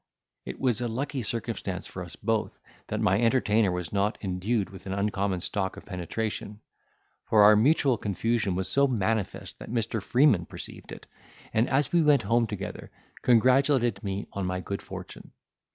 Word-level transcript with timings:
It 0.45 0.59
was 0.59 0.81
a 0.81 0.87
lucky 0.87 1.21
circumstance 1.21 1.85
for 1.85 2.03
us 2.03 2.15
both, 2.15 2.57
that 2.87 2.99
my 2.99 3.21
entertainer 3.21 3.71
was 3.71 3.93
not 3.93 4.17
endued 4.23 4.71
with 4.71 4.87
an 4.87 4.93
uncommon 4.93 5.41
stock 5.41 5.77
of 5.77 5.85
penetration; 5.85 6.59
for 7.25 7.43
our 7.43 7.55
mutual 7.55 7.99
confusion 7.99 8.55
was 8.55 8.67
so 8.67 8.87
manifest 8.87 9.59
that 9.59 9.69
Mr. 9.69 10.01
Freeman 10.01 10.47
perceived 10.47 10.91
it, 10.91 11.05
and 11.53 11.69
as 11.69 11.91
we 11.91 12.01
went 12.01 12.23
home 12.23 12.47
together, 12.47 12.89
congratulated 13.21 14.03
me 14.03 14.25
on 14.33 14.47
my 14.47 14.59
good 14.59 14.81
fortune. 14.81 15.33